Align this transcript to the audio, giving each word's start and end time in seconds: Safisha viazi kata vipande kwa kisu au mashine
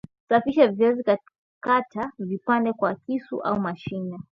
Safisha 0.29 0.67
viazi 0.67 1.03
kata 1.61 2.11
vipande 2.19 2.73
kwa 2.73 2.95
kisu 2.95 3.41
au 3.41 3.59
mashine 3.59 4.19